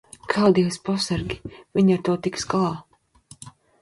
Kā, 0.29 0.45
Dievs 0.59 0.77
pasargi, 0.87 1.37
viņi 1.81 1.93
ar 1.97 2.01
to 2.09 2.17
tiks 2.29 2.47
galā? 2.55 3.51